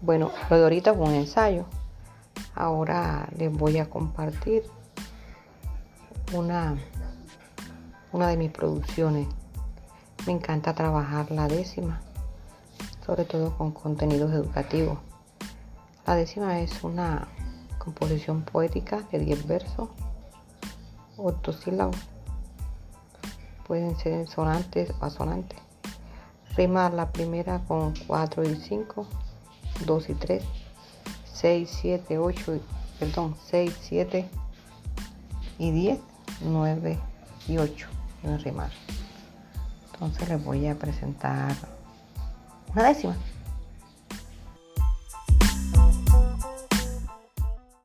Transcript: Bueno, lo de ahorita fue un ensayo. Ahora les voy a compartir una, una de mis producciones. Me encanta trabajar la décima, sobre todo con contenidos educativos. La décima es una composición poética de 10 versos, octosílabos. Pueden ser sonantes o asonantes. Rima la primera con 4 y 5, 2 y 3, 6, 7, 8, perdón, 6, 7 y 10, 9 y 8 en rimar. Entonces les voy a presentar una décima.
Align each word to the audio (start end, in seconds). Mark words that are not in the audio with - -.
Bueno, 0.00 0.30
lo 0.48 0.56
de 0.56 0.62
ahorita 0.62 0.94
fue 0.94 1.06
un 1.06 1.14
ensayo. 1.14 1.64
Ahora 2.54 3.28
les 3.36 3.52
voy 3.52 3.78
a 3.78 3.90
compartir 3.90 4.62
una, 6.32 6.76
una 8.12 8.28
de 8.28 8.36
mis 8.36 8.52
producciones. 8.52 9.26
Me 10.24 10.32
encanta 10.32 10.72
trabajar 10.72 11.32
la 11.32 11.48
décima, 11.48 12.00
sobre 13.04 13.24
todo 13.24 13.56
con 13.58 13.72
contenidos 13.72 14.32
educativos. 14.32 14.98
La 16.06 16.14
décima 16.14 16.60
es 16.60 16.84
una 16.84 17.26
composición 17.78 18.42
poética 18.42 19.02
de 19.10 19.18
10 19.18 19.48
versos, 19.48 19.88
octosílabos. 21.16 21.96
Pueden 23.66 23.96
ser 23.96 24.28
sonantes 24.28 24.92
o 25.00 25.04
asonantes. 25.04 25.58
Rima 26.56 26.88
la 26.88 27.10
primera 27.10 27.64
con 27.66 27.94
4 28.06 28.44
y 28.44 28.54
5, 28.54 29.06
2 29.86 30.10
y 30.10 30.14
3, 30.14 30.42
6, 31.34 31.78
7, 31.80 32.18
8, 32.18 32.60
perdón, 32.98 33.36
6, 33.50 33.72
7 33.80 34.28
y 35.58 35.70
10, 35.70 35.98
9 36.42 36.98
y 37.48 37.58
8 37.58 37.86
en 38.24 38.38
rimar. 38.40 38.70
Entonces 39.92 40.28
les 40.28 40.44
voy 40.44 40.66
a 40.66 40.74
presentar 40.76 41.54
una 42.72 42.84
décima. 42.84 43.16